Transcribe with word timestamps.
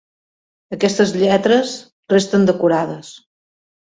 Aquestes 0.77 1.13
lletres 1.23 1.75
resten 2.13 2.49
decorades. 2.51 3.13